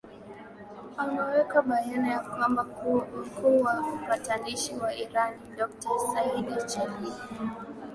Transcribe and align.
ameweka 0.97 1.61
bayana 1.61 2.07
ya 2.11 2.19
kwamba 2.19 2.63
mkuu 2.63 3.61
wa 3.61 3.79
upatanishi 3.95 4.75
wa 4.75 4.95
iran 4.95 5.33
doctor 5.57 5.99
saidi 6.13 6.63
chelili 6.67 7.11